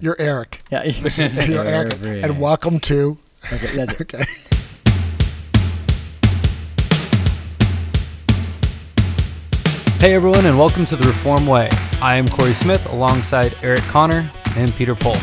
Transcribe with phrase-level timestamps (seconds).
[0.00, 0.62] You're Eric.
[0.70, 0.84] Yeah,
[1.46, 1.94] You're Eric.
[2.02, 3.18] And welcome to.
[3.52, 4.00] Okay, that's it.
[4.02, 4.24] Okay.
[9.98, 11.68] Hey everyone, and welcome to the Reform Way.
[12.00, 15.16] I am Corey Smith alongside Eric Connor and Peter Pohl.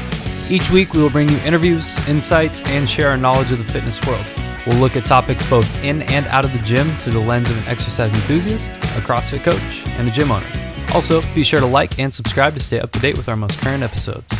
[0.50, 4.06] Each week we will bring you interviews, insights, and share our knowledge of the fitness
[4.06, 4.26] world.
[4.68, 7.58] We'll look at topics both in and out of the gym through the lens of
[7.60, 10.48] an exercise enthusiast, a CrossFit coach, and a gym owner.
[10.94, 13.62] Also, be sure to like and subscribe to stay up to date with our most
[13.62, 14.36] current episodes.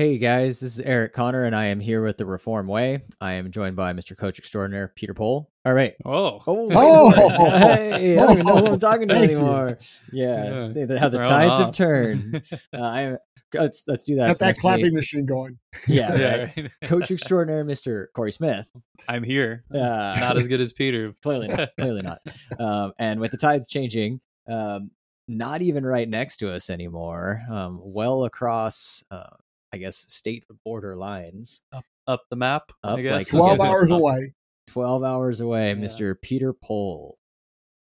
[0.00, 3.02] Hey guys, this is Eric Connor, and I am here with the Reform Way.
[3.20, 4.16] I am joined by Mr.
[4.16, 5.50] Coach Extraordinaire Peter Pohl.
[5.66, 5.92] All right.
[6.06, 7.50] Oh, Oh, Oh.
[7.50, 9.36] hey, I don't even know who I'm talking to Thank you.
[9.36, 9.78] anymore.
[10.10, 10.68] Yeah, Yeah.
[10.72, 12.42] they- they- how the Thrown tides have turned.
[12.74, 13.16] Uh, I
[13.52, 14.28] let's let's do that.
[14.28, 14.94] Got that clapping week.
[14.94, 15.58] machine going.
[15.86, 16.52] Yeah, yeah, right.
[16.56, 16.70] right.
[16.84, 18.06] Coach Extraordinaire, Mr.
[18.14, 18.64] Corey Smith.
[19.06, 19.64] I'm here.
[19.70, 21.12] Uh, Not as good as Peter.
[21.22, 22.20] clearly not clearly not
[22.58, 24.90] um, and with the tides changing um,
[25.28, 29.26] not even right next to us anymore um, well across uh,
[29.72, 31.62] i guess state border lines
[32.06, 33.12] Up the map, Up I guess.
[33.12, 33.68] like- 12 Okay.
[33.68, 34.34] hours away.
[34.68, 35.74] 12 hours away Yeah.
[35.74, 37.18] mr peter Pohl.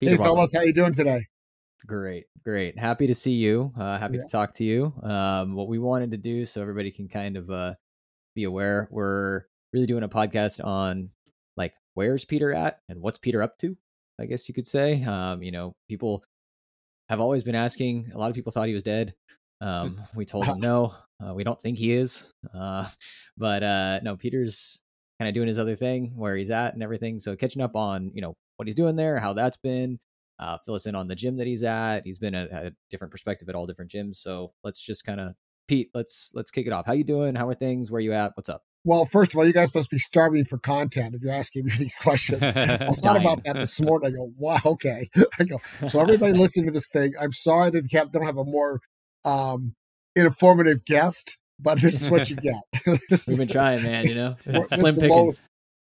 [0.00, 0.36] Hey, Peter, welcome.
[0.36, 1.26] fellas, how you doing today?
[1.86, 4.22] great great happy to see you uh, happy Yeah.
[4.22, 7.48] to talk to you um, what we wanted to do so everybody can kind of
[7.50, 7.74] uh,
[8.34, 9.42] be aware we're
[9.72, 11.10] really doing a podcast on
[11.56, 13.76] like where's peter at and what's peter up to
[14.20, 16.24] i guess you could say um, you know people
[17.08, 19.14] have always been asking a lot of people thought he was dead
[19.60, 22.86] um, we told him no uh, we don't think he is uh,
[23.36, 24.80] but uh, no peter's
[25.20, 28.10] kind of doing his other thing where he's at and everything so catching up on
[28.14, 29.98] you know what he's doing there how that's been
[30.38, 33.10] uh, fill us in on the gym that he's at he's been at, a different
[33.10, 35.32] perspective at all different gyms so let's just kind of
[35.66, 38.32] pete let's let's kick it off how you doing how are things where you at
[38.36, 41.32] what's up Well, first of all, you guys must be starving for content if you're
[41.32, 42.42] asking me these questions.
[42.42, 44.08] I thought about that this morning.
[44.08, 45.10] I go, wow, okay.
[45.38, 48.44] I go, so everybody listening to this thing, I'm sorry that they don't have a
[48.44, 48.80] more
[49.28, 49.74] um,
[50.16, 52.62] informative guest, but this is what you get.
[53.26, 55.30] we've been trying man you know This is slim the low-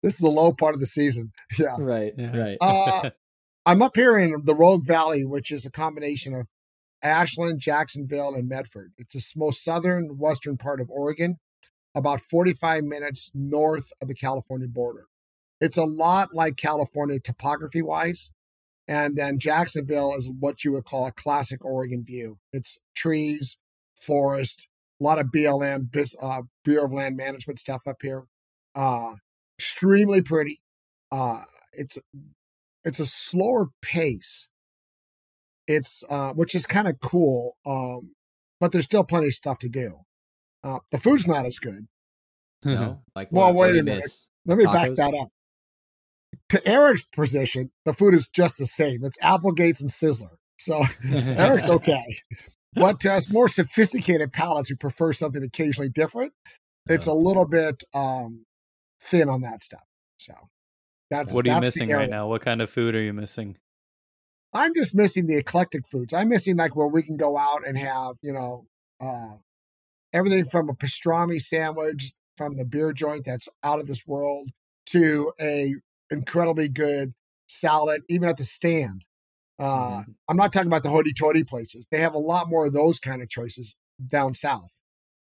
[0.03, 1.31] this is the low part of the season.
[1.57, 1.75] Yeah.
[1.77, 3.11] right right Uh,
[3.65, 6.47] I'm up here in the Rogue Valley, which is a combination of
[7.03, 8.91] Ashland, Jacksonville, and Medford.
[8.97, 11.37] It's the most southern western part of Oregon,
[11.95, 15.05] about 45 minutes north of the California border.
[15.59, 18.31] It's a lot like California topography wise.
[18.91, 22.37] And then Jacksonville is what you would call a classic Oregon view.
[22.51, 23.57] It's trees,
[23.95, 24.67] forest,
[24.99, 25.87] a lot of BLM,
[26.21, 28.25] uh, Bureau of Land Management stuff up here.
[28.75, 29.13] Uh,
[29.57, 30.59] extremely pretty.
[31.09, 31.99] Uh, it's
[32.83, 34.49] it's a slower pace.
[35.67, 38.11] It's uh, which is kind of cool, um,
[38.59, 39.99] but there's still plenty of stuff to do.
[40.65, 41.87] Uh, the food's not as good.
[42.65, 44.01] no like Well, what, what wait do a minute.
[44.03, 44.27] miss?
[44.45, 45.29] Let me back that up.
[46.51, 49.05] To Eric's position, the food is just the same.
[49.05, 50.35] It's Applegates and Sizzler.
[50.59, 52.17] So Eric's okay.
[52.73, 56.33] But to us more sophisticated palates who prefer something occasionally different,
[56.89, 58.45] it's a little bit um,
[59.01, 59.85] thin on that stuff.
[60.17, 60.33] So
[61.09, 62.27] that's what are you missing right now?
[62.27, 63.55] What kind of food are you missing?
[64.53, 66.13] I'm just missing the eclectic foods.
[66.13, 68.65] I'm missing like where we can go out and have, you know,
[68.99, 69.37] uh,
[70.11, 74.49] everything from a pastrami sandwich from the beer joint that's out of this world
[74.87, 75.75] to a
[76.11, 77.13] incredibly good
[77.47, 79.05] salad, even at the stand.
[79.59, 80.15] Uh, Mhm.
[80.27, 81.85] I'm not talking about the hoity toity places.
[81.91, 83.77] They have a lot more of those kind of choices
[84.07, 84.81] down south.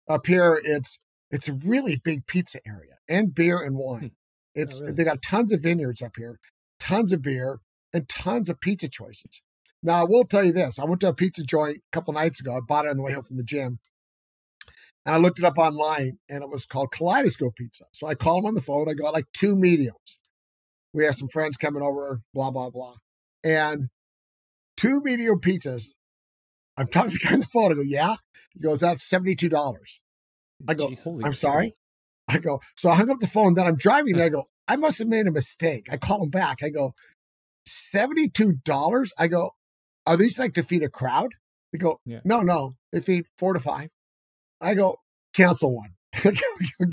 [0.09, 4.13] Up here, it's it's a really big pizza area and beer and wine.
[4.55, 4.93] It's really?
[4.93, 6.39] they got tons of vineyards up here,
[6.79, 7.61] tons of beer,
[7.93, 9.43] and tons of pizza choices.
[9.83, 12.41] Now, I will tell you this: I went to a pizza joint a couple nights
[12.41, 12.57] ago.
[12.57, 13.81] I bought it on the way home from the gym,
[15.05, 17.85] and I looked it up online, and it was called Kaleidoscope Pizza.
[17.93, 18.89] So I called them on the phone.
[18.89, 20.21] I got like two mediums.
[20.97, 22.95] We have some friends coming over, blah blah blah,
[23.45, 23.89] and
[24.79, 25.89] two medium pizzas.
[26.79, 27.73] I'm talking to the guy on the phone.
[27.73, 28.15] I go, yeah.
[28.55, 30.01] He goes, that's seventy two dollars.
[30.67, 31.77] I go, Jeez, I'm sorry.
[32.29, 33.53] I go, so I hung up the phone.
[33.53, 34.19] Then I'm driving.
[34.19, 35.87] I go, I must have made a mistake.
[35.93, 36.63] I call him back.
[36.63, 36.95] I go,
[37.69, 39.11] $72?
[39.19, 39.51] I go,
[40.07, 41.35] are these like to feed a crowd?
[41.73, 42.21] They go, Yeah.
[42.25, 43.91] no, no, they feed four to five.
[44.63, 44.97] I go,
[45.35, 45.91] cancel one.
[46.15, 46.33] I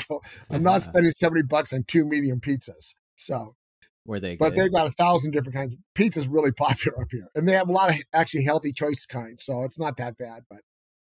[0.09, 2.95] go, I'm not spending 70 bucks on two medium pizzas.
[3.15, 3.55] So,
[4.05, 4.45] where they go.
[4.45, 4.65] but good?
[4.65, 5.77] they've got a thousand different kinds.
[5.95, 7.27] Pizza's really popular up here.
[7.35, 9.43] And they have a lot of actually healthy choice kinds.
[9.45, 10.59] So it's not that bad, but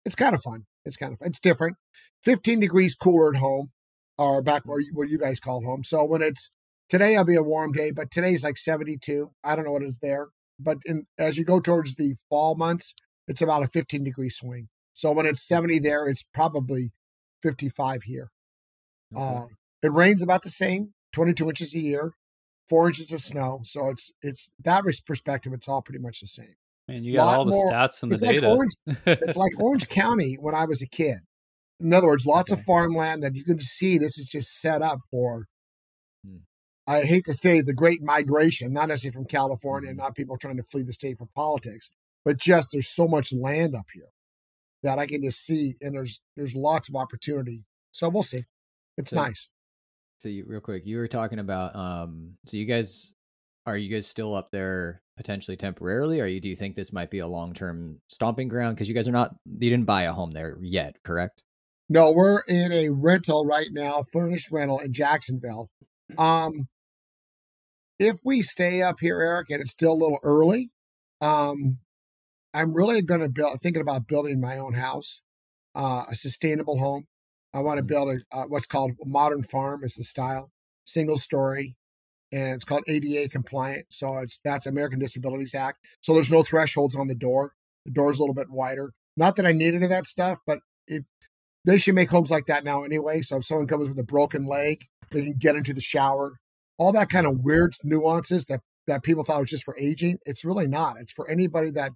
[0.06, 0.66] it's kind of fun.
[0.86, 1.30] It's kind of fun.
[1.30, 1.78] It's different.
[2.24, 3.72] 15 degrees cooler at home
[4.18, 5.84] or back where you, what you guys call home.
[5.84, 6.54] So when it's
[6.90, 9.32] today, it'll be a warm day, but today's like 72.
[9.44, 10.28] I don't know what is there.
[10.60, 12.94] But in, as you go towards the fall months,
[13.28, 14.68] it's about a 15 degree swing.
[14.94, 16.92] So when it's 70 there, it's probably
[17.42, 18.30] 55 here.
[19.16, 19.24] Okay.
[19.24, 19.46] Uh,
[19.82, 22.14] it rains about the same, 22 inches a year,
[22.72, 23.60] four inches of snow.
[23.64, 26.56] So it's it's that perspective, it's all pretty much the same.
[26.88, 28.50] Man, you got all the more- stats and the it's like data.
[28.50, 31.20] Orange- It's like Orange County when I was a kid.
[31.80, 35.00] In other words, lots of farmland that you can see this is just set up
[35.12, 35.46] for.
[36.26, 36.38] Hmm.
[36.88, 39.98] I hate to say the great migration, not necessarily from California, Mhm.
[39.98, 41.92] not people trying to flee the state for politics,
[42.26, 44.10] but just there's so much land up here
[44.84, 47.64] that I can just see, and there's there's lots of opportunity.
[47.92, 48.46] So we'll see.
[48.98, 49.50] It's So- nice.
[50.22, 53.12] So you real quick, you were talking about um so you guys
[53.66, 57.10] are you guys still up there potentially temporarily or you do you think this might
[57.10, 60.30] be a long-term stomping ground because you guys are not you didn't buy a home
[60.30, 61.42] there yet, correct?
[61.90, 65.72] No, we're in a rental right now, furnished rental in Jacksonville.
[66.20, 66.68] Um,
[67.98, 70.70] if we stay up here, Eric, and it's still a little early,
[71.20, 71.80] um,
[72.54, 75.24] I'm really going to build, thinking about building my own house,
[75.74, 77.08] uh, a sustainable home.
[77.54, 77.88] I want to Mhm.
[77.88, 80.52] build a uh, what's called a modern farm is the style,
[80.86, 81.76] single story,
[82.32, 83.88] and it's called ADA compliant.
[83.90, 85.86] So it's that's American Disabilities Act.
[86.02, 87.54] So there's no thresholds on the door.
[87.86, 88.94] The door's a little bit wider.
[89.18, 91.04] Not that I need any of that stuff, but if
[91.66, 93.22] they should make homes like that now anyway.
[93.22, 96.38] So if someone comes with a broken leg, they can get into the shower.
[96.78, 100.18] All that kind of weird nuances that that people thought was just for aging.
[100.26, 100.98] It's really not.
[101.00, 101.92] It's for anybody that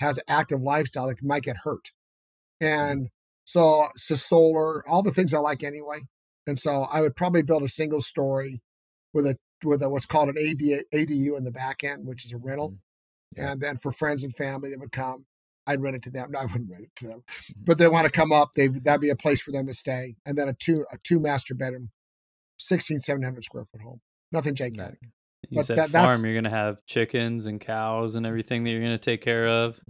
[0.00, 1.92] has an active lifestyle that might get hurt.
[2.60, 3.08] And
[3.46, 6.00] so, so solar, all the things I like anyway.
[6.46, 8.60] And so I would probably build a single story
[9.14, 12.32] with a with a, what's called an AD, ADU in the back end, which is
[12.32, 12.70] a rental.
[12.72, 12.78] Mhm.
[13.36, 13.52] Yeah.
[13.52, 15.24] And then for friends and family that would come,
[15.66, 16.32] I'd rent it to them.
[16.32, 17.64] No, I wouldn't rent it to them, Mhm.
[17.64, 18.50] but they want to come up.
[18.54, 20.16] They that'd be a place for them to stay.
[20.26, 21.90] And then a two a two master bedroom,
[22.58, 24.00] 16, 700 square foot home.
[24.32, 25.00] Nothing gigantic.
[25.48, 28.80] You But said that- farm, you're gonna have chickens and cows and everything that you're
[28.82, 29.80] gonna take care of.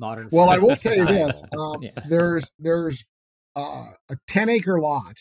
[0.00, 1.90] Modern Well, I will tell you this: um, Yeah.
[2.08, 3.04] there's there's
[3.54, 5.18] uh, a ten acre lot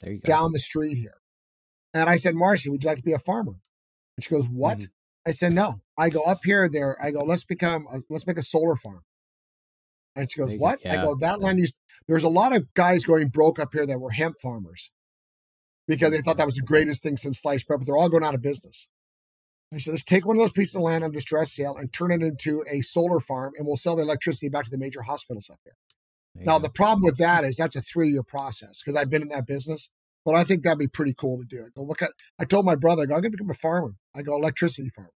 [0.00, 0.26] There you go.
[0.26, 1.16] down the street here,
[1.92, 3.54] and I said, Marcy, would you like to be a farmer?
[4.16, 4.78] And she goes, What?
[4.78, 4.86] Mhm.
[5.26, 5.80] I said, No.
[5.98, 6.68] I go up here.
[6.72, 7.24] There, I go.
[7.24, 7.86] Let's become.
[7.92, 9.00] A, let's make a solar farm.
[10.14, 10.62] And she goes, There you go.
[10.64, 10.86] What?
[10.86, 11.16] I go.
[11.16, 11.74] That land used.
[12.06, 14.92] There's a lot of guys going broke up here that were hemp farmers
[15.88, 18.22] because they thought that was the greatest thing since sliced bread, but they're all going
[18.24, 18.88] out of business.
[19.74, 22.12] I said, let's take one of those pieces of land on distress sale and turn
[22.12, 25.50] it into a solar farm, and we'll sell the electricity back to the major hospitals
[25.50, 25.58] up.
[25.64, 25.74] There
[26.38, 29.22] you Now, the problem with that is that's a three year process because I've been
[29.22, 29.90] in that business,
[30.24, 31.74] but I think that'd be pretty cool to do it.
[31.74, 33.94] Go look at, I told my brother, I go, I'm going to become a farmer.
[34.14, 35.10] I go, electricity farmer.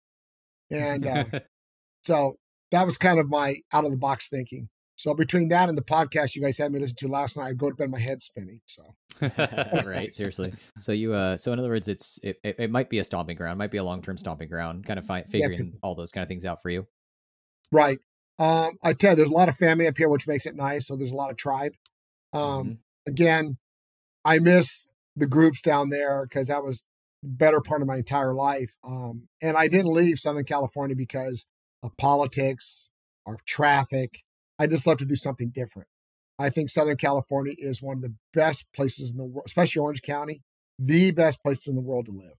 [0.70, 1.24] And uh,
[2.02, 2.38] so
[2.70, 4.68] that was kind of my out of the box thinking.
[4.96, 7.52] So between that and the podcast you guys had me listen to last night, I
[7.52, 8.60] go to bed, my head spinning.
[8.66, 10.16] So right nice.
[10.16, 13.04] seriously so you uh so in other words it's it, it, it might be a
[13.04, 16.22] stomping ground might be a long-term stomping ground kind of fi- figuring all those kind
[16.22, 16.86] of things out for you
[17.72, 17.98] right.
[18.38, 20.86] Um, I tell you, there's a lot of family up here, which makes it nice.
[20.86, 21.72] So there's a lot of tribe.
[22.32, 22.78] Um, Mhm.
[23.06, 23.58] again,
[24.24, 26.84] I miss the groups down there because that was
[27.22, 28.76] the better part of my entire life.
[28.84, 31.46] Um, and I didn't leave Southern California because
[31.82, 32.90] of politics
[33.24, 34.22] or traffic.
[34.58, 35.88] I just love to do something different.
[36.38, 40.02] I think Southern California is one of the best places in the world, especially Orange
[40.02, 40.42] County,
[40.78, 42.34] the best place in the world to live.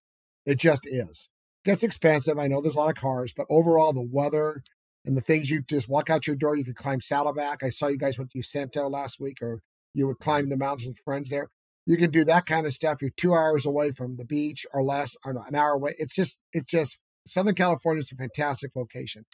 [0.46, 1.30] It just is.
[1.68, 2.40] gets expensive.
[2.40, 4.64] I know there's a lot of cars, but overall, the weather
[5.06, 7.64] and the things you just walk out your door, you could climb Saddleback.
[7.64, 9.62] I saw you guys went to Yosemite last week, or
[9.94, 11.50] you would climb the mountains with friends there.
[11.86, 13.02] You can do that kind of stuff.
[13.02, 15.96] You're two hours away from the beach or less, or an hour away.
[15.98, 19.26] It's just, it's just, Southern California is a fantastic location.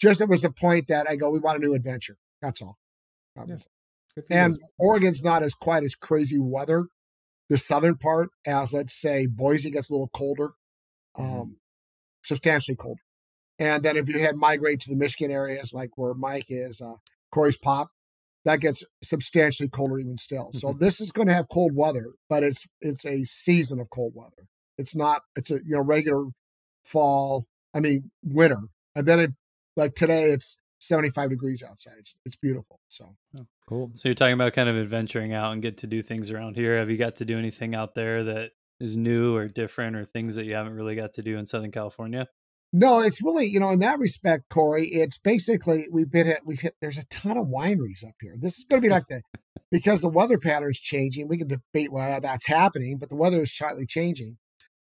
[0.00, 2.16] Just it was a point that I go, we want a new adventure.
[2.42, 2.78] That's all.
[3.36, 3.42] Yeah.
[3.42, 3.66] was it.
[4.14, 4.58] Good for you And.
[4.78, 6.86] Oregon's not as quite as crazy weather,
[7.48, 10.50] the southern part, as let's say Boise gets a little colder,
[11.16, 11.56] um, Mhm.
[12.24, 13.00] substantially colder.
[13.58, 16.96] And then if you had migrate to the Michigan areas, like where Mike is, uh,
[17.32, 17.90] Corey's Pop,
[18.44, 20.50] that gets substantially colder even still.
[20.52, 24.12] So this is going to have cold weather, but it's it's a season of cold
[24.14, 24.48] weather.
[24.76, 26.26] It's not it's a you know regular
[26.84, 27.46] fall.
[27.72, 28.60] I mean winter,
[28.94, 29.30] and then it
[29.76, 31.94] like today it's 75 degrees outside.
[31.98, 32.80] It's it's beautiful.
[32.88, 36.02] So oh, cool So you're talking about kind of adventuring out and get to do
[36.02, 36.78] things around here.
[36.78, 40.34] Have you got to do anything out there that is new or different or things
[40.34, 42.28] that you haven't really got to do in Southern California?
[42.76, 46.60] No, it's really, you know, in that respect, Corey, it's basically we've been hit, we've
[46.60, 48.34] hit, there's a ton of wineries up here.
[48.36, 49.22] This is going to be like the,
[49.70, 51.28] because the weather pattern's changing.
[51.28, 54.38] We can debate why that's happening, but the weather is slightly changing.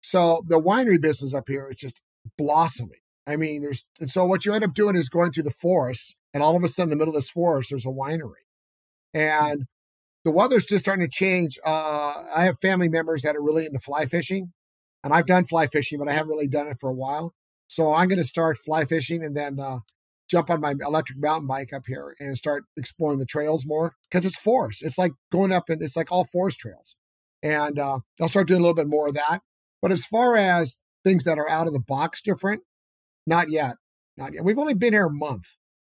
[0.00, 2.00] So the winery business up here is just
[2.38, 3.00] blossoming.
[3.26, 6.18] I mean, there's, and so what you end up doing is going through the forest,
[6.32, 8.44] and all of a sudden, in the middle of this forest, there's a winery.
[9.12, 9.64] And
[10.24, 11.58] the weather's just starting to change.
[11.64, 14.52] Uh, I have family members that are really into fly fishing,
[15.02, 17.34] and I've done fly fishing, but I haven't really done it for a while.
[17.68, 19.78] So I'm going to start fly fishing and then uh,
[20.28, 24.24] jump on my electric mountain bike up here and start exploring the trails more because
[24.24, 24.84] it's forest.
[24.84, 26.96] It's like going up and it's like all forest trails.
[27.42, 29.40] And uh, I'll start doing a little bit more of that.
[29.82, 32.62] But as far as things that are out of the box different,
[33.26, 33.76] not yet.
[34.16, 34.44] Not yet.
[34.44, 35.56] We've only been here a month.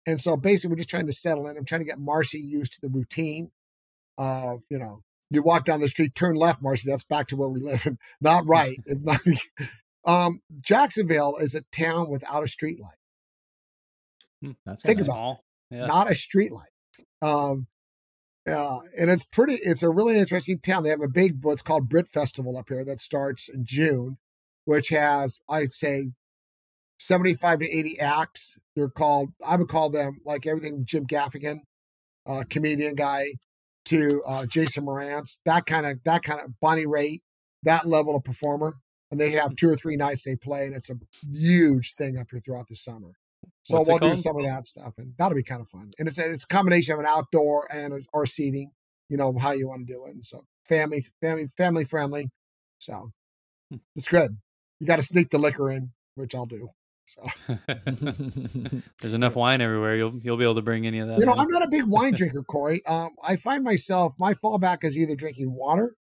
[0.06, 1.56] And so basically, we're just trying to settle in.
[1.56, 3.50] I'm trying to get Marcy used to the routine
[4.16, 6.88] of, you know, you walk down the street, turn left, Marcy.
[6.88, 8.78] That's back to where we live, and not right.
[8.86, 9.20] not,
[10.04, 12.90] um, Jacksonville is a town without a street light.
[14.42, 15.06] Hmm, that's Think nice.
[15.06, 15.44] about Small.
[15.70, 15.86] Yeah.
[15.86, 16.70] not a street light.
[17.22, 17.66] Um,
[18.48, 19.54] uh, and it's pretty.
[19.54, 20.84] It's a really interesting town.
[20.84, 24.18] They have a big what's called Britt Festival up here that starts in June,
[24.64, 26.10] which has I'd say
[26.98, 28.58] seventy-five to eighty acts.
[28.74, 29.30] They're called.
[29.44, 31.60] I would call them like everything Jim Gaffigan,
[32.26, 33.34] uh, comedian guy,
[33.86, 35.38] to uh, Jason Mraz.
[35.44, 37.20] That kind of that kind of Bonnie Raitt,
[37.62, 38.76] that level of performer.
[39.12, 42.26] And they have two or three nights they play, and it's a huge thing up
[42.28, 43.12] here throughout the summer.
[43.62, 45.92] So What's we'll do some of that stuff, and that'll be kind of fun.
[45.96, 48.72] And it's a, it's a combination of an outdoor and a, or seating,
[49.08, 50.14] you know how you want to do it.
[50.14, 52.30] And so family, family, family friendly.
[52.78, 53.12] So
[53.70, 53.78] Hmm.
[53.94, 54.36] it's good.
[54.80, 56.70] You got to sneak the liquor in, which I'll do.
[57.06, 57.24] So
[59.00, 59.96] There's enough wine everywhere.
[59.96, 61.20] You'll you'll be able to bring any of that.
[61.20, 61.38] you know, in.
[61.38, 62.84] I'm not a big wine drinker, Corey.
[62.84, 65.94] Um, I find myself my fallback is either drinking water,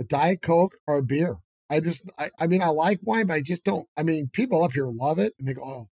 [0.00, 1.36] a diet coke, or a beer.
[1.70, 3.86] I just, I, I mean, I like wine, but I just don't.
[3.96, 5.88] I mean, people up here love it, and they go, "Oh,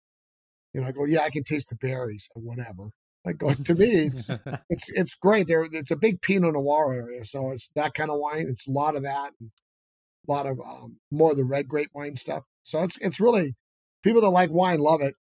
[0.73, 2.89] you know," I go, "Yeah, I can taste the berries or whatever."
[3.25, 4.29] Like, go to me, it's
[4.69, 5.47] it's it's great.
[5.47, 8.47] There, it's a big Pinot Noir area, so it's that kind of wine.
[8.49, 9.51] It's a lot of that, and
[10.27, 12.43] a lot of um, more of the red grape wine stuff.
[12.63, 13.55] So it's it's really
[14.05, 15.15] people that like wine love it.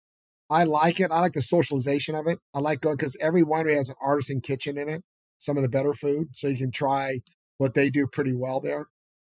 [0.50, 1.12] I like it.
[1.12, 2.40] I like the socialization of it.
[2.54, 5.04] I like going because every winery has an artisan kitchen in it.
[5.38, 7.22] Some of the better food, so you can try
[7.58, 8.88] what they do pretty well there,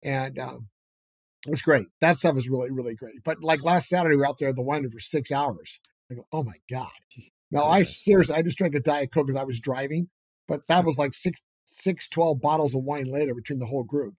[0.02, 0.68] and um,
[1.46, 1.86] it's great.
[2.00, 3.22] That stuff is really really great.
[3.24, 5.80] But like last Saturday, we were out there at the winery for six hours.
[6.10, 6.90] I go, oh my god.
[7.50, 10.08] No, I seriously, I just drank a diet coke because I was driving,
[10.48, 14.14] but that was like six, six, twelve bottles of wine later between the whole group.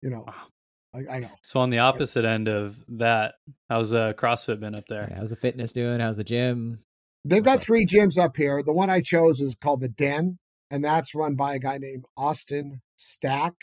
[0.00, 0.46] You know, Wow.
[0.96, 1.30] I, I know.
[1.42, 3.34] So on the opposite end of that,
[3.68, 5.08] how's uh, CrossFit been up there?
[5.10, 6.00] Yeah, how's the fitness doing?
[6.00, 6.80] How's the gym?
[7.24, 8.62] They've got three gyms up here.
[8.62, 10.38] The one I chose is called the Den,
[10.70, 13.54] and that's run by a guy named Austin Stack.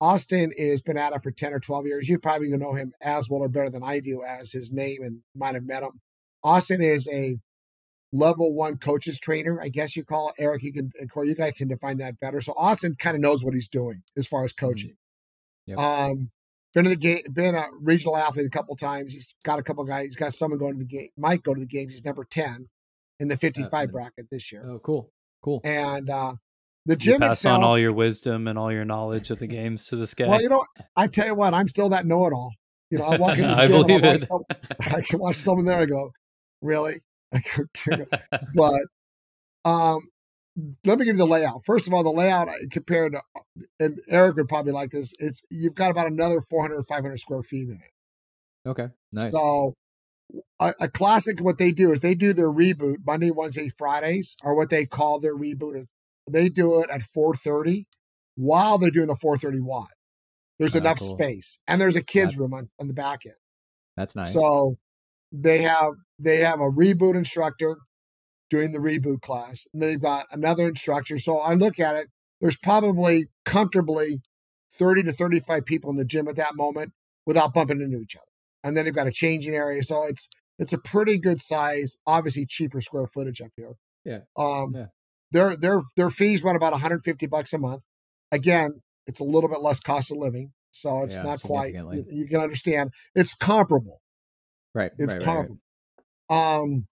[0.00, 2.08] Austin has been at it for 10 or 12 years.
[2.08, 5.20] You probably know him as well or better than I do as his name and
[5.34, 6.00] might have met him.
[6.42, 7.38] Austin is a
[8.12, 10.34] level one coaches trainer, I guess you call it.
[10.38, 12.40] Eric, you can, and Corey, you guys can define that better.
[12.40, 14.96] So Austin kind of knows what he's doing as far as coaching.
[15.66, 15.78] Yep.
[15.78, 16.30] Um,
[16.74, 19.12] been to the game, been a regional athlete a couple times.
[19.12, 20.04] He's got a couple guys.
[20.06, 21.08] He's got someone going to the game.
[21.16, 21.92] Might go to the games.
[21.92, 22.68] He's number ten
[23.20, 23.92] in the fifty-five good.
[23.92, 24.64] bracket this year.
[24.68, 25.10] Oh, cool,
[25.42, 25.60] cool.
[25.64, 26.34] And uh,
[26.86, 27.58] the You gym pass itself.
[27.58, 30.26] on all your wisdom and all your knowledge of the games to this guy.
[30.28, 30.64] well, you know,
[30.96, 32.52] I tell you what, I'm still that know-it-all.
[32.90, 33.72] You know, I walk in the gym.
[33.74, 34.28] and believe it.
[34.28, 34.42] some-
[34.80, 35.78] I can watch someone there.
[35.80, 36.12] I go,
[36.60, 36.96] really?
[37.32, 37.40] I
[38.54, 38.80] but
[39.64, 40.00] um,
[40.84, 41.62] let me give you the layout.
[41.64, 43.22] First of all, the layout I- compared to,
[43.80, 45.14] and Eric would probably like this.
[45.18, 48.68] It's you've got about another 400 or 500 square feet in it.
[48.68, 49.32] Okay, nice.
[49.32, 49.74] So,
[50.60, 54.54] a, a classic, what they do is they do their reboot Monday, Wednesday, Fridays, are
[54.54, 55.86] what they call their reboot.
[56.30, 57.86] They do it at 4:30
[58.36, 59.88] while they're doing a 4:30 WOD.
[60.58, 61.16] There's Ah, enough cool.
[61.16, 63.34] space, and there's a kids room on, on the back end.
[63.96, 64.32] That's nice.
[64.32, 64.78] So
[65.32, 67.76] they have they have a reboot instructor
[68.50, 71.18] doing the reboot class, and they've got another instructor.
[71.18, 72.08] So I look at it.
[72.40, 74.20] There's probably comfortably
[74.72, 76.92] 30 to 35 people in the gym at that moment
[77.26, 78.24] without bumping into each other.
[78.62, 79.82] And then they've got a changing area.
[79.82, 83.74] So it's it's a pretty good size, obviously cheaper square footage up here.
[84.04, 84.20] Yeah.
[84.36, 84.86] Um Yeah.
[85.30, 87.82] their their their fees run about 150 bucks a month.
[88.32, 90.52] Again, it's a little bit less cost of living.
[90.70, 92.90] So it's Yeah, not quite you, you can understand.
[93.14, 94.00] It's comparable.
[94.74, 95.24] right, It's right, right, right.
[95.24, 95.58] comparable.
[96.30, 96.86] Um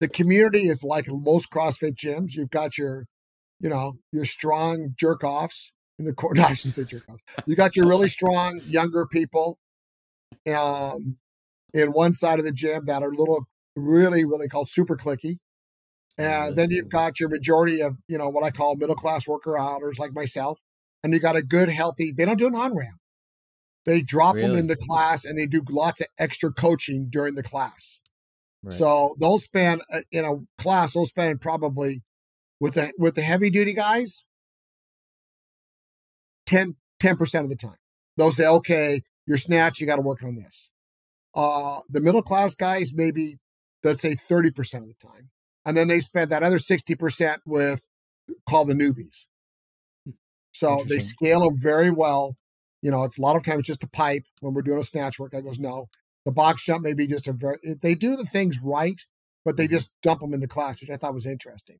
[0.00, 2.34] the community is like most CrossFit gyms.
[2.34, 3.06] You've got your,
[3.60, 6.36] you know, your strong jerk offs in the court.
[6.38, 7.22] No, I shouldn't say jerk offs.
[7.46, 9.58] You got your really strong younger people
[10.46, 11.16] um
[11.74, 15.36] in one side of the gym that are little really, really called super clicky.
[16.18, 19.58] And then you've got your majority of, you know, what I call middle class worker
[19.58, 20.58] outers like myself.
[21.04, 22.96] And you got a good, healthy, they don't do an on ramp.
[23.84, 24.60] They drop them Really?
[24.60, 28.00] into class and they do lots of extra coaching during the class.
[28.66, 28.74] Right.
[28.74, 32.02] So they'll spend uh, in a class, they'll spend probably
[32.58, 34.24] with the with the heavy duty guys
[36.46, 36.74] 10
[37.16, 37.78] percent of the time.
[38.16, 40.70] They'll say, okay, your snatch, you got to work on this.
[41.32, 43.38] Uh, the middle class guys maybe
[43.84, 45.30] let's say 30% of the time.
[45.64, 47.86] And then they spend that other 60% with
[48.48, 49.26] call the newbies.
[50.50, 52.36] So they scale them very well.
[52.82, 55.20] You know, it's a lot of times just a pipe when we're doing a snatch
[55.20, 55.34] work.
[55.34, 55.88] I goes, no,
[56.26, 59.00] the box jump may be just a very, they do the things right,
[59.44, 61.78] but they just dump them into class, which I thought was interesting.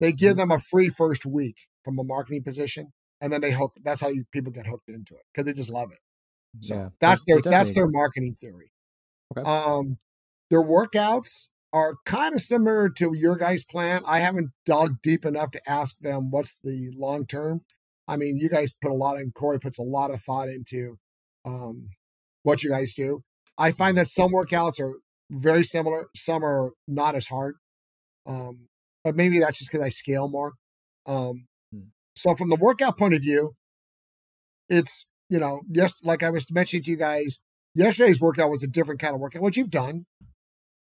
[0.00, 3.76] They give them a free first week from a marketing position, and then they hook.
[3.84, 5.98] That's how you, people get hooked into it because they just love it.
[6.62, 8.72] So Yeah, that's their that's their marketing theory.
[9.36, 9.46] Okay.
[9.46, 9.98] Um,
[10.48, 14.02] their workouts are kind of similar to your guys' plan.
[14.06, 17.60] I haven't dug deep enough to ask them what's the long term.
[18.08, 19.32] I mean, you guys put a lot in.
[19.32, 20.98] Corey puts a lot of thought into
[21.44, 21.90] um,
[22.42, 23.22] what you guys do.
[23.58, 24.94] I find that some workouts are
[25.30, 27.56] very similar, some are not as hard.
[28.26, 28.68] Um,
[29.04, 30.52] but maybe that's just because I scale more.
[31.06, 31.88] Um, Hmm.
[32.14, 33.54] so from the workout point of view,
[34.68, 37.40] it's you know, yes, like I was mentioning to you guys,
[37.74, 39.42] yesterday's workout was a different kind of workout.
[39.42, 40.06] What you've done,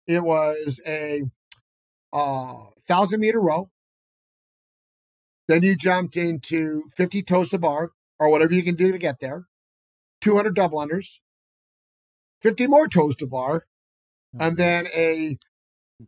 [0.08, 1.24] it was a
[2.14, 3.70] uh, thousand meter row.
[5.48, 9.20] Then you jumped into 50 toes to bar or whatever you can do to get
[9.20, 9.46] there,
[10.22, 11.20] 200 double unders,
[12.46, 13.66] 50 more toes to bar,
[14.36, 15.36] oh, and then a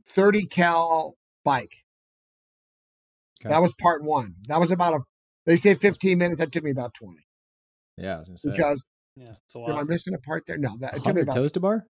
[0.08, 1.74] 30 cal bike.
[3.41, 3.50] Okay.
[3.50, 4.36] That was part one.
[4.48, 5.00] That was about a,
[5.48, 6.39] they say 15 minutes.
[6.39, 7.17] That took me about 20
[7.98, 10.60] yeah, I was because Yeah, it's a am I missing a part there?
[10.60, 11.88] No, that it took me about toes to bar?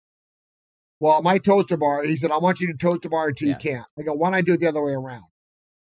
[0.99, 3.55] Well, my toaster bar, he said, I want you to toast a bar until Yeah.
[3.55, 3.87] you can't.
[3.97, 5.23] I go, why don't I do it the other way around?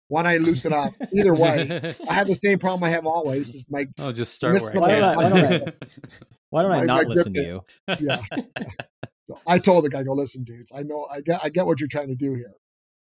[0.07, 0.93] Why don't I loosen up?
[1.13, 3.53] Either way, I have the same problem I have always.
[3.53, 5.59] Is my I'll just start Miss- where I- I
[6.55, 7.61] why don't don't I not listen to you?
[7.99, 8.21] yeah.
[9.25, 11.81] so I told the guy, go, listen, dudes, I know I get I get what
[11.81, 12.53] you're trying to do here.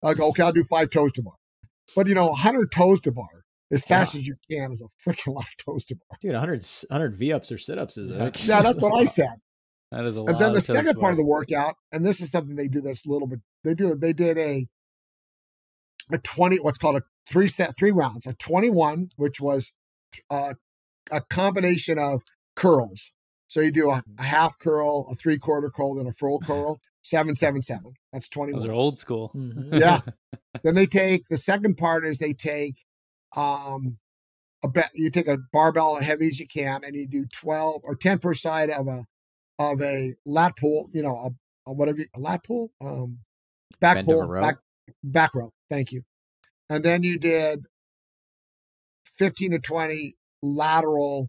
[0.04, 1.36] I go, okay, I'll do five toaster bar.
[1.96, 5.34] But you know, hundred toes to bar as fast as you can is a freaking
[5.34, 6.18] lot of toaster bar.
[6.20, 8.30] Dude, 100, 100 V ups or sit ups is Yeah.
[8.36, 9.36] Yeah, that's what I said.
[9.92, 10.30] That is a lot.
[10.32, 13.06] And then the second part of the workout, and this is something they do that's
[13.06, 14.68] a little bit they do they did a
[16.12, 19.72] a 20 what's called a three set three rounds, a 21, which was
[20.28, 20.52] uh,
[21.10, 22.20] a combination of
[22.54, 23.12] curls.
[23.48, 26.80] So you do a, a half curl, a three quarter curl, then a full curl,
[27.02, 27.94] seven, seven, seven.
[28.12, 28.52] That's twenty.
[28.52, 28.76] Those 21.
[28.76, 29.32] are old school.
[29.34, 29.80] Mhm.
[29.80, 30.00] Yeah.
[30.62, 32.76] then they take the second part is they take
[33.36, 33.98] um
[34.62, 37.82] a bet you take a barbell as heavy as you can and you do 12
[37.84, 39.04] or 10 per side of a
[39.58, 41.16] of a lat pull you know
[41.66, 43.18] a, a whatever a lat pull um
[43.80, 44.40] back Bend pull row?
[44.40, 44.56] back
[45.04, 46.02] back row thank you
[46.70, 47.66] and then you did
[49.16, 51.28] 15 to 20 lateral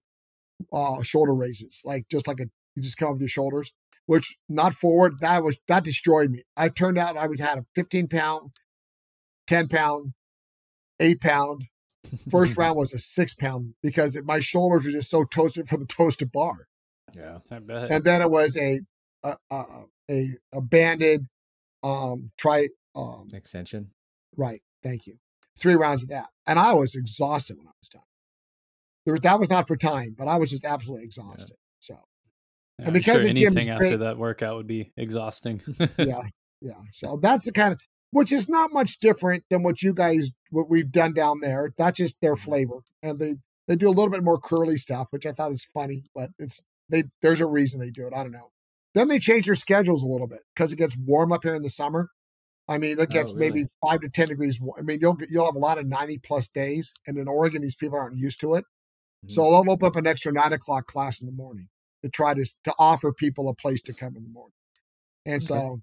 [0.73, 2.45] uh shoulder raises like just like a
[2.75, 3.73] you just come up with your shoulders
[4.05, 7.65] which not forward that was that destroyed me i turned out i was had a
[7.75, 8.51] 15 pound
[9.47, 10.13] 10 pound
[10.99, 11.61] 8 pound
[12.29, 15.81] first round was a 6 pound because it, my shoulders were just so toasted from
[15.81, 16.67] the toasted bar
[17.15, 17.39] Yeah.
[17.51, 17.91] I bet.
[17.91, 18.81] and then it was a
[19.23, 19.63] a a,
[20.09, 21.21] a, a banded
[21.83, 23.91] um try um Extension.
[24.35, 25.15] right thank you
[25.57, 28.01] three rounds of that and i was exhausted when i was done
[29.09, 31.95] there was, that was not for time but i was just absolutely exhausted so.
[32.77, 35.61] Yeah, and because sure the gym after great- that workout would be exhausting.
[35.97, 36.21] yeah
[36.61, 37.79] yeah so that's the kind of
[38.11, 41.73] which is not much different than what you guys what we've done down there.
[41.77, 43.35] That's just their flavor and they
[43.67, 46.65] they do a little bit more curly stuff which i thought is funny but it's
[46.89, 48.51] they there's a reason they do it i don't know.
[48.95, 51.61] Then they change their schedules a little bit because it gets warm up here in
[51.63, 52.09] the summer.
[52.67, 53.49] I mean it oh, gets Oh, really?
[53.49, 56.47] maybe five to ten degrees i mean you'll you'll have a lot of 90 plus
[56.47, 58.65] days and in oregon these people aren't used to it
[59.27, 59.51] so Mm-hmm.
[59.67, 61.67] they'll open up an extra nine o'clock class in the morning
[62.03, 64.53] to try to to offer people a place to come in the morning.
[65.25, 65.81] And so,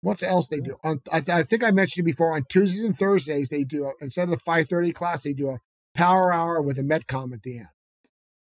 [0.00, 0.76] what else they do?
[0.84, 2.34] On, I, I think I mentioned it before.
[2.34, 5.50] On Tuesdays and Thursdays, they do a, instead of the five thirty class, they do
[5.50, 5.58] a
[5.94, 7.68] power hour with a metcon at the end.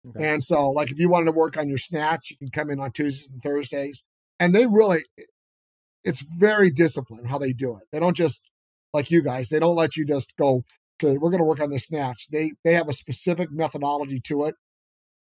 [0.09, 0.33] Okay.
[0.33, 2.81] And so, like if you wanted to work on your snatch, you can come in
[2.81, 4.05] on Tuesdays and Thursdays.
[4.41, 5.01] And they really,
[6.03, 7.85] it's very disciplined how they do it.
[7.93, 8.49] They don't just
[8.93, 9.51] like you guys.
[9.51, 10.65] They don't let you just go.
[11.03, 12.29] Okay, we're going to work on the snatch.
[12.31, 14.55] They they have a specific methodology to it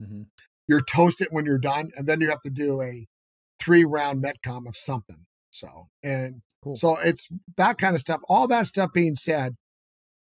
[0.02, 0.28] Mhm.
[0.68, 3.08] you're toast it when you're done, and then you have to do a
[3.60, 5.26] three round metcon of something.
[5.52, 6.76] So and Cool.
[6.76, 8.22] so it's that kind of stuff.
[8.30, 9.56] All that stuff being said,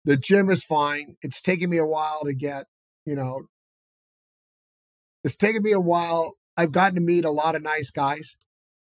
[0.05, 1.17] the gym is fine.
[1.21, 2.67] It's taken me a while to get,
[3.05, 3.47] you know,
[5.23, 6.35] it's taken me a while.
[6.57, 8.37] I've gotten to meet a lot of nice guys,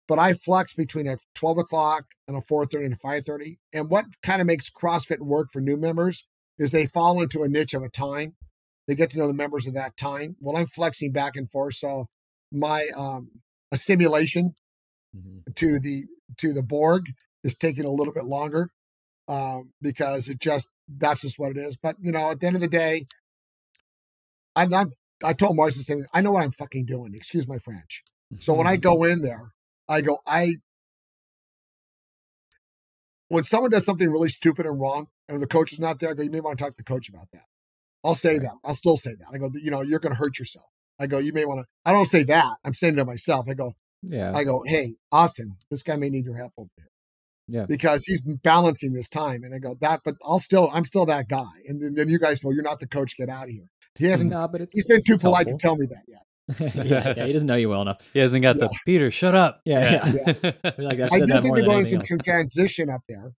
[0.08, 3.58] but I flex between a 12 o'clock and a 4:30 and a 5:30.
[3.72, 6.26] And what kind of makes CrossFit work for new members
[6.60, 8.36] is they fall into a niche of a time.
[8.86, 10.36] They get to know the members of that time.
[10.40, 12.06] Well, I'm flexing back and forth, so
[12.52, 13.30] my um,
[13.72, 14.54] assimilation
[15.16, 15.56] Mhm.
[15.56, 16.04] to the
[16.38, 17.06] to the Borg
[17.42, 18.70] is taking a little bit longer
[19.28, 21.76] um, because it just that's just what it is.
[21.76, 23.06] But you know, at the end of the day,
[24.56, 24.88] I'm not.
[25.24, 26.06] I told Marcy the same.
[26.14, 27.14] I know what I'm fucking doing.
[27.14, 28.04] Excuse my French.
[28.38, 29.52] So when I go in there,
[29.88, 30.54] I go, I
[33.28, 36.14] when someone does something really stupid and wrong, and the coach is not there, I
[36.14, 37.44] go, you may want to talk to the coach about that.
[38.04, 38.42] I'll say Right.
[38.42, 38.54] that.
[38.64, 39.26] I'll still say that.
[39.32, 40.66] I go, you know, you're going to hurt yourself.
[40.98, 41.66] I go, you may want to.
[41.84, 42.56] I don't say that.
[42.64, 43.46] I'm saying it to myself.
[43.48, 44.32] I go, Yeah.
[44.34, 46.86] I go, hey, Austin, this guy may need your help over here.
[47.48, 47.66] Yeah.
[47.66, 49.42] Because he's balancing this time.
[49.44, 51.48] And I go, that, but I'll still, I'm still that guy.
[51.66, 53.66] And then, then you guys know you're not the coach, get out of here.
[53.98, 55.58] He hasn't, no, but it's he's been too it's polite helpful.
[55.58, 56.22] to tell me that yet.
[56.86, 57.98] yeah, yeah, he doesn't know you well enough.
[58.12, 59.10] He hasn't got the Peter.
[59.10, 59.60] Shut up.
[59.64, 60.52] Yeah, yeah.
[60.78, 63.32] Like I've I do think more they're going anything some transition up there.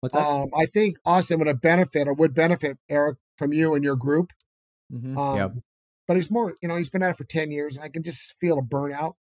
[0.00, 0.26] What's that?
[0.26, 3.96] Um, I think Austin would have benefit or would benefit Eric from you and your
[3.96, 4.30] group.
[4.92, 5.16] Mhm.
[5.16, 5.48] Um, yeah,
[6.08, 7.76] But he's more, you know, he's been at it for 10 years.
[7.76, 9.14] And I can just feel a burnout.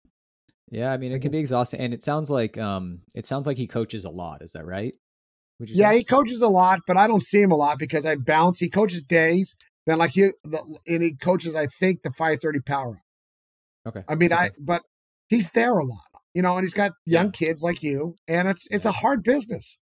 [0.72, 0.92] yeah.
[0.92, 3.68] I mean, it can be exhausting, and it sounds like um, it sounds like he
[3.68, 4.42] coaches a lot.
[4.42, 4.94] Is that right?
[5.60, 5.98] Yeah, say?
[6.00, 8.60] he coaches a lot, but I don't see him a lot because I bounce.
[8.60, 9.56] He coaches days.
[9.86, 10.30] Then, like he,
[10.88, 13.02] and he coaches, I think, the 530 power.
[13.88, 14.04] Okay.
[14.08, 14.84] I mean, I, but
[15.28, 16.00] he's there a lot,
[16.34, 17.32] you know, and he's got young Yeah.
[17.32, 18.15] kids like you.
[18.28, 18.92] And it's, it's Yeah.
[18.92, 19.80] a hard business.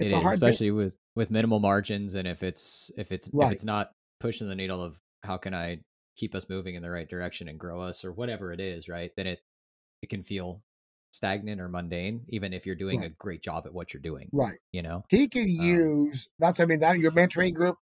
[0.00, 0.62] It It's a is, hard business.
[0.62, 3.50] especially with with minimal margins, and if it's if it's Right.
[3.50, 5.80] if it's not pushing the needle of how can I
[6.16, 9.12] keep us moving in the right direction and grow us or whatever it is, right?
[9.16, 9.42] Then it
[10.02, 10.64] it can feel
[11.12, 13.04] stagnant or mundane, even if you're doing Right.
[13.04, 14.32] a great job at what you're doing.
[14.32, 14.58] Right.
[14.72, 15.06] You know.
[15.08, 17.76] he can Um, use that's i mean that your mentoring group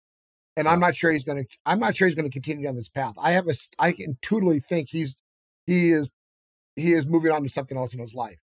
[0.56, 2.88] and i'm not sure he's going to i'm not sure he's to continue down this
[2.88, 5.18] path i have a I can totally think he's
[5.66, 6.10] he is
[6.76, 8.38] he is moving on to something else in his life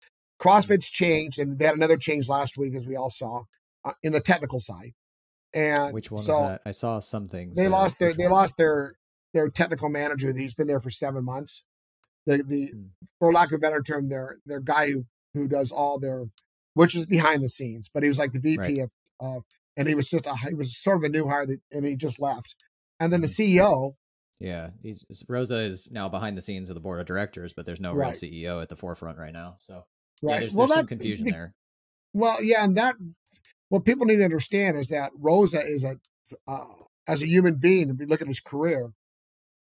[0.40, 3.42] crossfit's changed and they had another change last week as we all saw
[3.84, 4.92] uh, in the technical side
[5.54, 6.62] and Which one so that?
[6.64, 7.56] I saw some things.
[7.56, 8.32] they lost their they one?
[8.32, 8.94] lost their
[9.34, 11.66] their technical manager he's been there for seven months
[12.26, 12.86] the the Hmm.
[13.18, 16.24] for lack of a better term their their guy who who does all their
[16.74, 18.78] which is behind the scenes but he was like the vp Right.
[18.80, 19.40] of uh
[19.76, 21.96] and he was just a he was sort of a new hire that, and he
[21.96, 22.54] just left
[22.98, 23.56] and then the Mhm.
[23.56, 23.94] ceo
[24.40, 27.78] Yeah, he's Roza is now behind the scenes with the board of directors, but there's
[27.80, 29.54] no real CEO at the forefront right now.
[29.58, 29.84] So
[30.22, 31.54] yeah, right there's, well there's some confusion be- there.
[32.14, 32.96] well yeah and that
[33.68, 35.96] what people need to understand is that roza is a
[36.48, 36.64] uh,
[37.08, 38.90] as a human being if you look at his career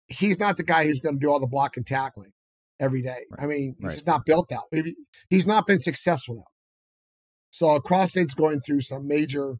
[0.08, 2.32] he's not the guy who's going to do all the block and tackling
[2.80, 3.20] every day.
[3.38, 4.06] I mean, he's Right.
[4.06, 4.62] not built that.
[4.72, 4.94] way.
[5.28, 6.44] He's not been successful now.
[7.52, 9.56] So CrossFit's going through some major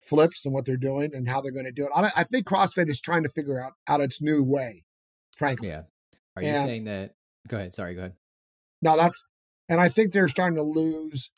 [0.00, 1.90] flips and what they're doing and how they're going to do it.
[1.94, 4.82] I, I think CrossFit is trying to figure out out its new way,
[5.36, 5.68] frankly.
[5.68, 5.82] Yeah.
[6.36, 7.12] Are you And- saying that?
[7.46, 7.74] Go ahead.
[7.74, 7.94] Sorry.
[7.94, 8.14] Go ahead.
[8.80, 9.28] Now that's,
[9.68, 11.30] and I think they're starting to lose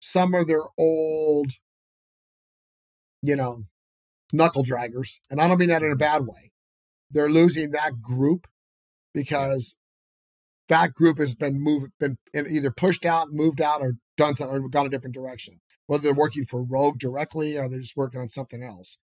[0.00, 1.52] some of their old,
[3.22, 3.64] you know,
[4.32, 5.18] knuckle draggers.
[5.30, 5.98] And I don't mean that in a mm-hmm.
[5.98, 6.52] bad way.
[7.10, 8.46] They're losing that group
[9.12, 9.76] because
[10.68, 14.68] that group has been moved, been either pushed out, moved out, or done something, or
[14.68, 15.60] gone a different direction.
[15.86, 19.00] Whether they're working for Rogue directly or they're just working on something else.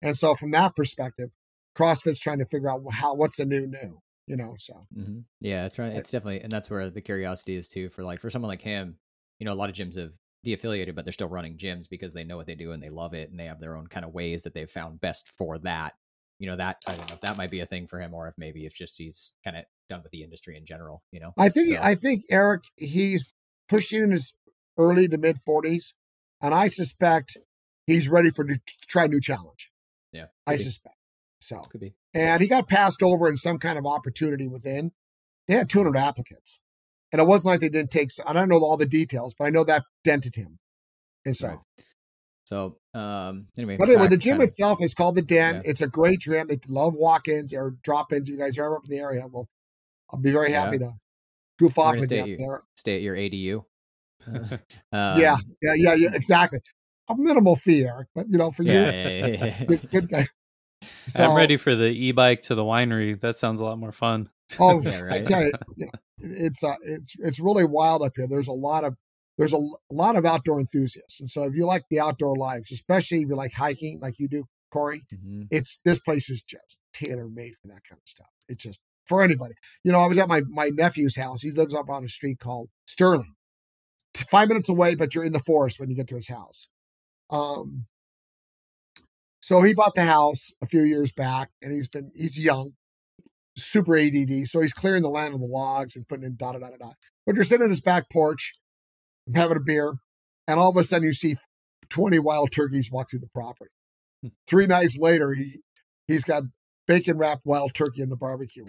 [0.00, 1.30] And so, from that perspective,
[1.76, 4.54] CrossFit's trying to figure out how what's the new new, you know.
[4.58, 5.92] So hmm Yeah, it's trying.
[5.92, 7.88] It's definitely, and that's where the curiosity is too.
[7.90, 8.96] For like, for someone like him,
[9.38, 10.12] you know, a lot of gyms have
[10.44, 13.14] de-affiliated, but they're still running gyms because they know what they do and they love
[13.14, 15.94] it, and they have their own kind of ways that they've found best for that.
[16.38, 18.28] You know, that I don't know if that might be a thing for him, or
[18.28, 21.02] if maybe it's just he's kind of done with the industry in general.
[21.10, 23.32] You know, I think So- I think Eric he's
[23.68, 24.34] pushing in his
[24.78, 25.94] early to mid forties,
[26.40, 27.36] and I suspect
[27.86, 29.72] he's ready for to try a new challenge.
[30.12, 30.62] yeah, I be.
[30.62, 30.94] suspect
[31.40, 31.58] so.
[31.70, 31.94] could be.
[32.14, 34.92] And he got passed over in some kind of opportunity within.
[35.46, 36.60] They had 200 applicants,
[37.12, 38.10] and it wasn't like they didn't take.
[38.26, 40.58] I don't know all the details, but I know that dented him.
[41.24, 41.62] And so,
[42.44, 45.56] So, um, anyway, but anyway, the gym kind of- itself is called the Den.
[45.56, 45.62] Yeah.
[45.70, 46.48] It's a great gym.
[46.48, 48.28] They love walk-ins or drop-ins.
[48.28, 49.48] If you guys are ever up in the area, well,
[50.10, 50.64] I'll be very Yeah.
[50.64, 50.92] happy to
[51.58, 52.62] goof We're off with stay you at your- there.
[52.76, 53.64] stay at your ADU.
[54.26, 54.32] yeah,
[54.92, 56.60] Um, yeah, yeah, yeah, exactly.
[57.10, 59.64] A minimal fee, Eric, but you know, for yeah, you, yeah, yeah, yeah, yeah.
[59.64, 60.26] good, good guy.
[61.08, 63.18] So, I'm ready for the e-bike to the winery.
[63.18, 64.28] That sounds a lot more fun.
[64.58, 65.26] Oh, Yeah, I right.
[65.26, 68.26] tell you, you know, it's uh, it's it's really wild up here.
[68.28, 68.94] There's a lot of
[69.36, 72.36] there's a, l- a lot of outdoor enthusiasts, and so if you like the outdoor
[72.36, 75.48] lives, especially if you like hiking, like you do, Corey, Mhm.
[75.50, 78.28] it's this place is just tailor made for that kind of stuff.
[78.48, 79.54] It's just for anybody.
[79.84, 81.42] You know, I was at my my nephew's house.
[81.42, 83.34] He lives up on a street called Sterling,
[84.14, 86.68] five minutes away, but you're in the forest when you get to his house.
[87.30, 87.86] Um,
[89.48, 92.72] so he bought the house a few years back, and he's been he's young,
[93.56, 94.46] super ADD.
[94.46, 96.76] So he's clearing the land of the logs and putting in da da da da
[96.76, 96.92] da.
[97.24, 98.58] But you're sitting in his back porch,
[99.34, 99.94] having a beer,
[100.46, 101.38] and all of a sudden you see
[101.88, 103.70] twenty wild turkeys walk through the property.
[104.20, 104.28] Hmm.
[104.46, 105.60] Three nights later, he
[106.06, 106.42] he's got
[106.88, 108.64] bacon wrapped wild turkey in the barbecue.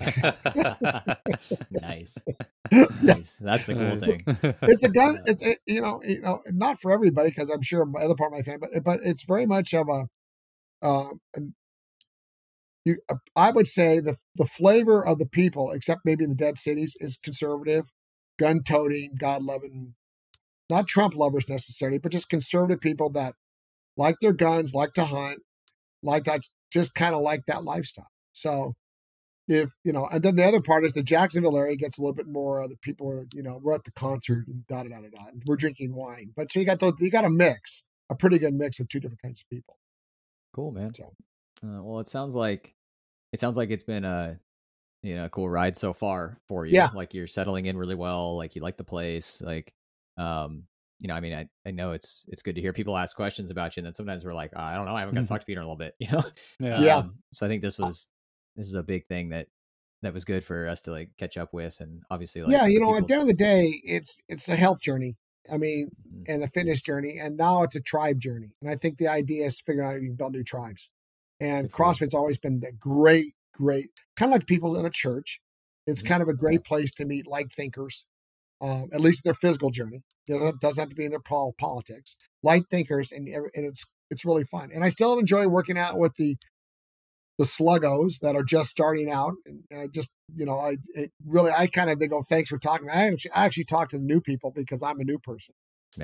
[1.70, 2.18] nice,
[2.72, 2.86] Yeah.
[3.00, 3.38] nice.
[3.38, 4.24] That's the cool thing.
[4.62, 5.18] it's a gun.
[5.26, 8.32] It's a, you know you know not for everybody because I'm sure my other part
[8.32, 10.08] of my family, but but it's very much of a.
[10.86, 11.54] Um, an-
[12.84, 16.36] you, uh, I would say the the flavor of the people, except maybe in the
[16.36, 17.92] dead cities, is conservative,
[18.38, 19.94] gun toting, God loving,
[20.68, 23.34] not Trump lovers necessarily, but just conservative people that
[23.96, 25.40] like their guns, like to hunt,
[26.02, 26.40] like that,
[26.72, 28.10] just kind of like that lifestyle.
[28.32, 28.74] So
[29.48, 32.14] if you know, and then the other part is the Jacksonville area gets a little
[32.14, 34.88] bit more of the people, are, you know, we're at the concert and da da
[34.88, 36.32] da da da, and we're drinking wine.
[36.34, 39.00] But so you got the, you got a mix, a pretty good mix of two
[39.00, 39.76] different kinds of people.
[40.54, 40.94] Cool, man.
[40.94, 41.12] So
[41.64, 42.74] Uh, well, it sounds like
[43.32, 44.38] it sounds like it's been a
[45.02, 46.74] you know, a cool ride so far for you.
[46.74, 46.90] Yeah.
[46.94, 48.36] Like you're settling in really well.
[48.36, 49.42] Like you like the place.
[49.42, 49.74] Like,
[50.16, 50.64] um,
[51.02, 53.50] you know, I mean, I, I know it's it's good to hear people ask questions
[53.50, 55.28] about you, and then sometimes we're like, oh, I don't know, I haven't got to
[55.28, 56.22] talk to Peter in a little bit, you know.
[56.60, 56.80] Yeah.
[56.80, 56.98] Yeah.
[57.00, 58.08] Um, so I think this was
[58.56, 59.48] this is a big thing that
[60.02, 62.80] that was good for us to like catch up with, and obviously, like, yeah, you
[62.80, 65.16] for know, at the end of the day, it's it's a health journey.
[65.50, 66.28] I mean, Mhm.
[66.28, 68.54] and a fitness journey, and now it's a tribe journey.
[68.60, 70.90] And I think the idea is to figure out how you can build new tribes.
[71.40, 71.98] And Good for you.
[72.00, 75.40] CrossFit's always been a great, great, kind of like people in a church.
[75.86, 76.08] It's Mhm.
[76.08, 78.06] kind of a great place to meet like thinkers,
[78.62, 80.02] um, at least their physical journey.
[80.28, 82.16] It doesn't have to be in their pol- politics.
[82.42, 84.70] Light thinkers, and and it's it's really fun.
[84.72, 86.36] And I still enjoy working out with the
[87.38, 89.32] the sluggos that are just starting out.
[89.46, 92.50] And, and I just, you know, I it really, I kind of they go, thanks
[92.50, 92.88] for talking.
[92.88, 95.54] I actually, I actually talk to the new people because I'm a new person.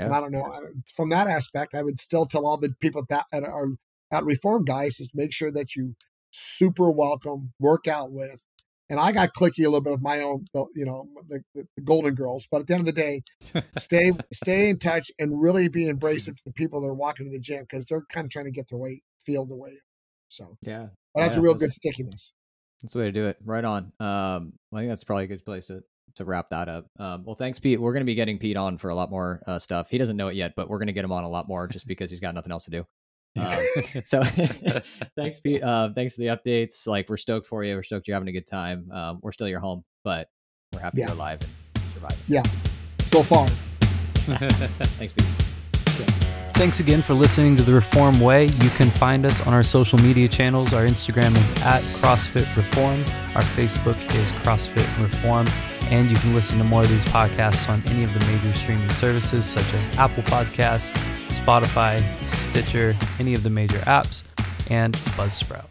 [0.05, 0.61] And I don't know I
[0.95, 3.69] from that aspect, I would still tell all the people that at are
[4.11, 5.95] at Reform guys is make sure that you
[6.31, 8.41] super welcome, work out with.
[8.91, 11.83] And I got clicky a little bit with my own, you know, the, the, the
[11.83, 12.47] Golden Girls.
[12.51, 13.23] But at the end of the day,
[13.79, 17.33] stay stay in touch and really be embracing to the people that are walking to
[17.33, 19.73] the gym because they're kind of trying to get their weight feel the way.
[20.29, 20.87] So yeah.
[21.15, 22.33] but that's Yeah, a real that's- good stickiness.
[22.83, 23.37] That's the way to do it.
[23.45, 23.93] Right on.
[23.99, 25.83] Um, I think that's probably a good place to
[26.15, 26.87] to wrap that up.
[26.99, 27.81] Um, well, thanks, Pete.
[27.81, 29.91] We're going to be getting Pete on for a lot more uh, stuff.
[29.91, 31.69] He doesn't know it yet, but we're going to get him on a lot more
[31.69, 32.85] just because he's got nothing else to do.
[33.39, 33.57] Um,
[34.05, 34.23] so
[35.17, 35.63] thanks, Pete.
[35.63, 36.87] Uh, thanks for the updates.
[36.87, 37.75] Like, we're stoked for you.
[37.75, 38.91] We're stoked you're having a good time.
[38.93, 40.29] Um, we're still your home, but
[40.73, 41.07] we're happy Yeah.
[41.07, 42.19] you're alive and surviving.
[42.29, 42.43] Yeah,
[43.05, 43.47] so far.
[44.29, 45.27] Thanks, Pete.
[46.55, 48.47] Thanks again for listening to The Reform Way.
[48.47, 50.73] You can find us on our social media channels.
[50.73, 53.01] Our Instagram is at CrossFit Reform.
[53.37, 55.47] Our Facebook is CrossFit Reform.
[55.91, 58.91] And you can listen to more of these podcasts on any of the major streaming
[58.91, 60.93] services such as Apple Podcasts,
[61.29, 64.23] Spotify, Stitcher, any of the major apps,
[64.71, 65.67] and Buzzsprout.